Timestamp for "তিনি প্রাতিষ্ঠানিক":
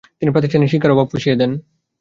0.19-0.69